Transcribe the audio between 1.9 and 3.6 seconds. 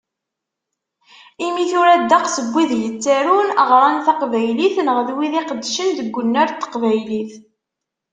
ddeqs n wid yettarun,